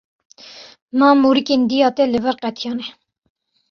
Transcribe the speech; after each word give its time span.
Ma 0.97 1.09
morîkên 1.21 1.61
dêya 1.69 1.89
te 1.95 2.03
li 2.11 2.19
vir 2.23 2.35
qetiyane. 2.43 2.87